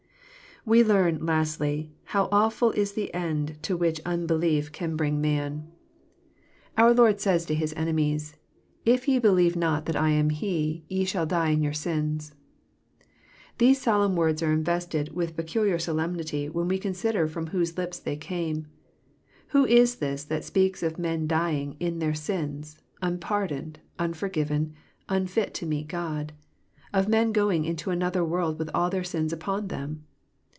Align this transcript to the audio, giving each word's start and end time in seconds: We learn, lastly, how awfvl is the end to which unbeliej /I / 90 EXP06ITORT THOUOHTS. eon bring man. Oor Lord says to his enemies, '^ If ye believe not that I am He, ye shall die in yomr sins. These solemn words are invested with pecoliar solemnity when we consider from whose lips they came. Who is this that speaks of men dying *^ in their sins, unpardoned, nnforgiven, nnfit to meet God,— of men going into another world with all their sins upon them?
We 0.63 0.83
learn, 0.83 1.25
lastly, 1.25 1.91
how 2.03 2.27
awfvl 2.27 2.75
is 2.75 2.91
the 2.93 3.11
end 3.15 3.57
to 3.63 3.75
which 3.75 3.99
unbeliej 4.03 4.11
/I 4.11 4.11
/ 4.17 4.29
90 4.29 4.33
EXP06ITORT 4.35 4.39
THOUOHTS. 4.39 4.81
eon 4.89 4.95
bring 4.95 5.19
man. 5.19 5.71
Oor 6.79 6.93
Lord 6.93 7.19
says 7.19 7.45
to 7.47 7.55
his 7.55 7.73
enemies, 7.75 8.33
'^ 8.37 8.37
If 8.85 9.07
ye 9.07 9.17
believe 9.17 9.55
not 9.55 9.87
that 9.87 9.95
I 9.95 10.11
am 10.11 10.29
He, 10.29 10.85
ye 10.87 11.03
shall 11.03 11.25
die 11.25 11.49
in 11.49 11.61
yomr 11.61 11.75
sins. 11.75 12.35
These 13.57 13.81
solemn 13.81 14.15
words 14.15 14.43
are 14.43 14.53
invested 14.53 15.15
with 15.15 15.35
pecoliar 15.35 15.81
solemnity 15.81 16.47
when 16.47 16.67
we 16.67 16.77
consider 16.77 17.27
from 17.27 17.47
whose 17.47 17.75
lips 17.75 17.97
they 17.97 18.15
came. 18.15 18.67
Who 19.47 19.65
is 19.65 19.95
this 19.95 20.23
that 20.25 20.43
speaks 20.45 20.83
of 20.83 20.99
men 20.99 21.25
dying 21.25 21.73
*^ 21.73 21.75
in 21.79 21.97
their 21.97 22.13
sins, 22.13 22.77
unpardoned, 23.01 23.79
nnforgiven, 23.97 24.73
nnfit 25.09 25.53
to 25.53 25.65
meet 25.65 25.87
God,— 25.87 26.33
of 26.93 27.07
men 27.09 27.31
going 27.31 27.65
into 27.65 27.89
another 27.89 28.23
world 28.23 28.59
with 28.59 28.69
all 28.75 28.91
their 28.91 29.03
sins 29.03 29.33
upon 29.33 29.69
them? 29.69 30.03